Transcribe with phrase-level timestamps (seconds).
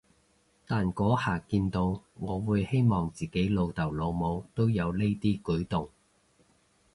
[0.65, 5.91] 但嗰下見到，我會希望自己老豆老母都有呢啲舉動